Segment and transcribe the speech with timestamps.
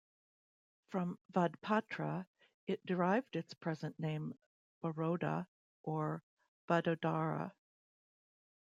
[0.89, 2.25] From Vadpatra
[2.65, 4.33] it derived its present name
[4.81, 5.45] Baroda
[5.83, 6.23] or
[6.67, 7.51] Vadodara.